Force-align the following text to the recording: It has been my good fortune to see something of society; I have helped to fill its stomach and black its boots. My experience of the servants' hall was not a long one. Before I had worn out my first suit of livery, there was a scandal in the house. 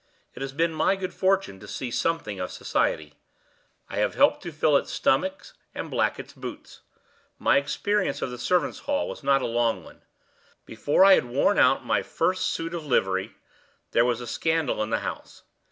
It 0.33 0.41
has 0.41 0.51
been 0.51 0.73
my 0.73 0.95
good 0.95 1.13
fortune 1.13 1.59
to 1.59 1.67
see 1.67 1.91
something 1.91 2.39
of 2.39 2.51
society; 2.51 3.19
I 3.87 3.97
have 3.97 4.15
helped 4.15 4.41
to 4.41 4.51
fill 4.51 4.75
its 4.75 4.91
stomach 4.91 5.45
and 5.75 5.91
black 5.91 6.17
its 6.19 6.33
boots. 6.33 6.81
My 7.37 7.57
experience 7.57 8.19
of 8.23 8.31
the 8.31 8.39
servants' 8.39 8.79
hall 8.89 9.07
was 9.07 9.21
not 9.21 9.43
a 9.43 9.45
long 9.45 9.83
one. 9.83 10.01
Before 10.65 11.05
I 11.05 11.13
had 11.13 11.25
worn 11.25 11.59
out 11.59 11.85
my 11.85 12.01
first 12.01 12.47
suit 12.47 12.73
of 12.73 12.83
livery, 12.83 13.35
there 13.91 14.03
was 14.03 14.21
a 14.21 14.25
scandal 14.25 14.81
in 14.81 14.89
the 14.89 15.01
house. 15.01 15.43